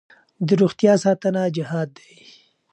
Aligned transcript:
د 0.47 0.49
روغتیا 0.61 0.93
ساتنه 1.03 1.41
جهاد 1.55 1.89
دی. 1.97 2.09